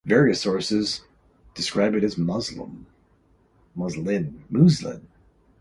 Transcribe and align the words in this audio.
Various 0.03 0.41
sources 0.41 1.01
describe 1.53 1.93
it 1.93 2.03
as 2.03 2.17
muslin. 2.17 2.87